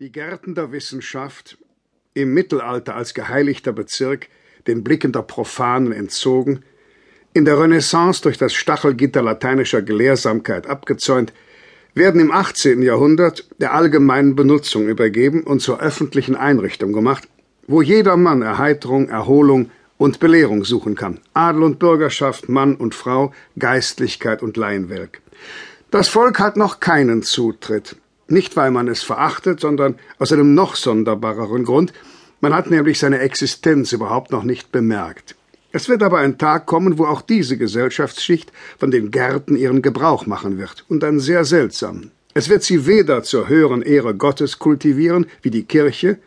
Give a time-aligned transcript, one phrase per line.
[0.00, 1.56] Die Gärten der Wissenschaft,
[2.14, 4.26] im Mittelalter als geheiligter Bezirk,
[4.66, 6.64] den Blicken der Profanen entzogen,
[7.32, 11.32] in der Renaissance durch das Stachelgitter lateinischer Gelehrsamkeit abgezäunt,
[11.94, 12.82] werden im 18.
[12.82, 17.28] Jahrhundert der allgemeinen Benutzung übergeben und zur öffentlichen Einrichtung gemacht,
[17.68, 21.20] wo jedermann Erheiterung, Erholung und Belehrung suchen kann.
[21.34, 25.20] Adel und Bürgerschaft, Mann und Frau, Geistlichkeit und Laienwelk.
[25.92, 27.94] Das Volk hat noch keinen Zutritt,
[28.28, 31.92] nicht, weil man es verachtet, sondern aus einem noch sonderbareren Grund.
[32.40, 35.36] Man hat nämlich seine Existenz überhaupt noch nicht bemerkt.
[35.72, 40.24] Es wird aber ein Tag kommen, wo auch diese Gesellschaftsschicht von den Gärten ihren Gebrauch
[40.24, 42.12] machen wird, und dann sehr seltsam.
[42.32, 46.18] Es wird sie weder zur höheren Ehre Gottes kultivieren, wie die Kirche,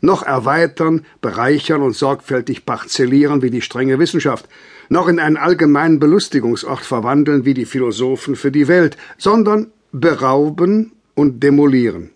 [0.00, 4.48] noch erweitern, bereichern und sorgfältig parzellieren wie die strenge Wissenschaft,
[4.88, 11.42] noch in einen allgemeinen Belustigungsort verwandeln wie die Philosophen für die Welt, sondern berauben und
[11.42, 12.10] demolieren.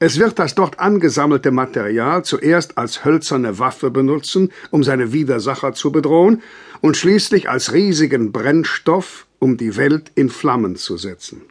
[0.00, 5.92] Es wird das dort angesammelte Material zuerst als hölzerne Waffe benutzen, um seine Widersacher zu
[5.92, 6.42] bedrohen,
[6.80, 11.42] und schließlich als riesigen Brennstoff, um die Welt in Flammen zu setzen.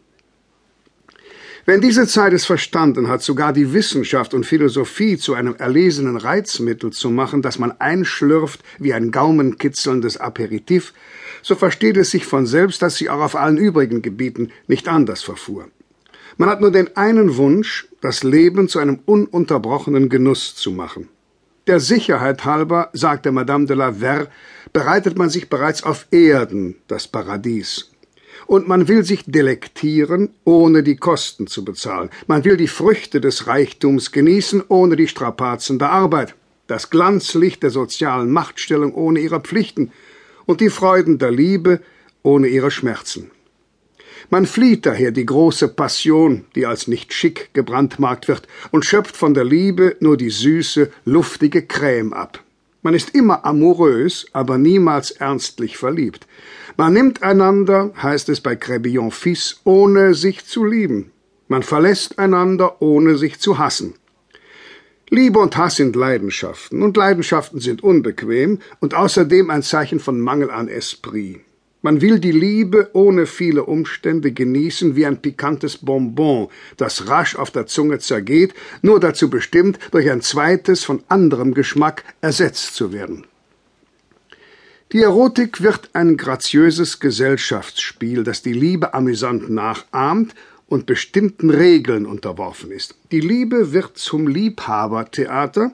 [1.68, 6.92] Wenn diese Zeit es verstanden hat, sogar die Wissenschaft und Philosophie zu einem erlesenen Reizmittel
[6.92, 10.94] zu machen, das man einschlürft wie ein gaumenkitzelndes Aperitif,
[11.44, 15.22] so versteht es sich von selbst, dass sie auch auf allen übrigen Gebieten nicht anders
[15.22, 15.68] verfuhr.
[16.40, 21.10] Man hat nur den einen Wunsch, das Leben zu einem ununterbrochenen Genuss zu machen.
[21.68, 24.30] Der Sicherheit halber, sagte Madame de la Verre,
[24.72, 27.92] bereitet man sich bereits auf Erden das Paradies.
[28.48, 32.10] Und man will sich delektieren, ohne die Kosten zu bezahlen.
[32.28, 36.36] Man will die Früchte des Reichtums genießen, ohne die Strapazen der Arbeit,
[36.68, 39.92] das Glanzlicht der sozialen Machtstellung ohne ihre Pflichten
[40.46, 41.82] und die Freuden der Liebe
[42.24, 43.30] ohne ihre Schmerzen.
[44.30, 49.34] Man flieht daher die große Passion, die als nicht schick gebrandmarkt wird, und schöpft von
[49.34, 52.44] der Liebe nur die süße, luftige Creme ab.
[52.82, 56.28] Man ist immer amourös, aber niemals ernstlich verliebt.
[56.78, 61.12] Man nimmt einander, heißt es bei Crébillon Fils, ohne sich zu lieben.
[61.50, 63.96] Man verlässt einander, ohne sich zu hassen.
[65.10, 70.52] Liebe und Hass sind Leidenschaften, und Leidenschaften sind unbequem und außerdem ein Zeichen von Mangel
[70.52, 71.42] an Esprit.
[71.82, 77.52] Man will die Liebe ohne viele Umstände genießen wie ein pikantes Bonbon, das rasch auf
[77.52, 83.26] der Zunge zergeht, nur dazu bestimmt, durch ein zweites von anderem Geschmack ersetzt zu werden.
[84.92, 90.34] Die Erotik wird ein graziöses Gesellschaftsspiel, das die Liebe amüsant nachahmt
[90.68, 92.96] und bestimmten Regeln unterworfen ist.
[93.12, 95.72] Die Liebe wird zum Liebhabertheater,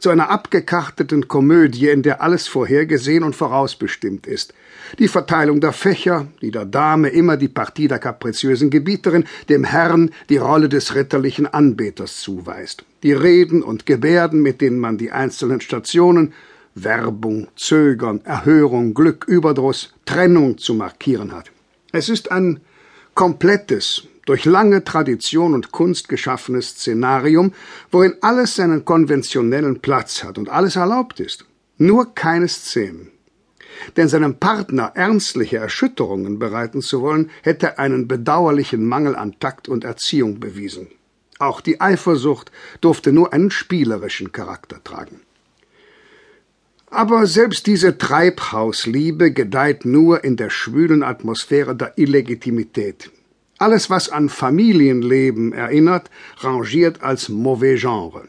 [0.00, 4.54] zu einer abgekarteten Komödie, in der alles vorhergesehen und vorausbestimmt ist.
[4.98, 10.10] Die Verteilung der Fächer, die der Dame immer die Partie der kapriziösen Gebieterin, dem Herrn
[10.28, 12.84] die Rolle des ritterlichen Anbeters zuweist.
[13.02, 16.32] Die Reden und Gebärden, mit denen man die einzelnen Stationen
[16.74, 21.50] Werbung, Zögern, Erhörung, Glück, Überdruss, Trennung zu markieren hat.
[21.92, 22.60] Es ist ein
[23.14, 27.52] komplettes, durch lange Tradition und Kunst geschaffenes Szenarium,
[27.90, 31.46] worin alles seinen konventionellen Platz hat und alles erlaubt ist.
[31.78, 33.10] Nur keine Szenen.
[33.96, 39.82] Denn seinem Partner ernstliche Erschütterungen bereiten zu wollen, hätte einen bedauerlichen Mangel an Takt und
[39.82, 40.86] Erziehung bewiesen.
[41.40, 45.22] Auch die Eifersucht durfte nur einen spielerischen Charakter tragen.
[46.86, 53.10] Aber selbst diese Treibhausliebe gedeiht nur in der schwülen Atmosphäre der Illegitimität.
[53.60, 58.26] Alles, was an Familienleben erinnert, rangiert als mauvais genre.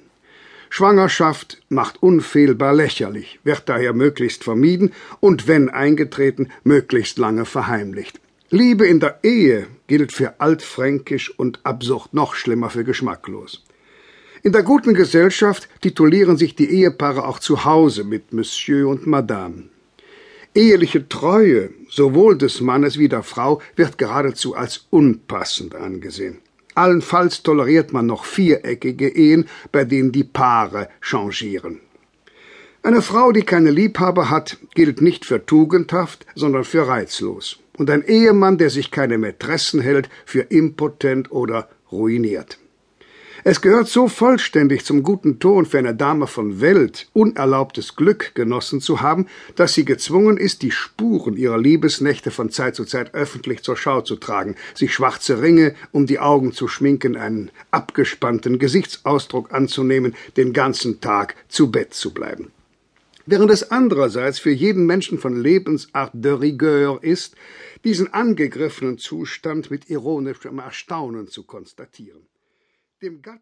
[0.70, 4.92] Schwangerschaft macht unfehlbar lächerlich, wird daher möglichst vermieden
[5.22, 8.20] und wenn eingetreten, möglichst lange verheimlicht.
[8.50, 13.64] Liebe in der Ehe gilt für altfränkisch und absurd noch schlimmer für geschmacklos.
[14.44, 19.71] In der guten Gesellschaft titulieren sich die Ehepaare auch zu Hause mit Monsieur und Madame.
[20.54, 26.40] Eheliche Treue sowohl des Mannes wie der Frau wird geradezu als unpassend angesehen.
[26.76, 31.80] Allenfalls toleriert man noch viereckige Ehen, bei denen die Paare changieren.
[32.84, 37.60] Eine Frau, die keine Liebhaber hat, gilt nicht für tugendhaft, sondern für reizlos.
[37.78, 42.58] Und ein Ehemann, der sich keine Mätressen hält, für impotent oder ruiniert.
[43.44, 48.82] Es gehört so vollständig zum guten Ton für eine Dame von Welt, unerlaubtes Glück genossen
[48.82, 53.64] zu haben, dass sie gezwungen ist, die Spuren ihrer Liebesnächte von Zeit zu Zeit öffentlich
[53.64, 59.52] zur Schau zu tragen, sich schwarze Ringe um die Augen zu schminken, einen abgespannten Gesichtsausdruck
[59.52, 62.52] anzunehmen, den ganzen Tag zu Bett zu bleiben.
[63.26, 67.36] Während es andererseits für jeden Menschen von Lebensart de rigueur ist,
[67.86, 72.22] diesen angegriffenen Zustand mit ironischem Erstaunen zu konstatieren
[73.02, 73.42] dem Gatten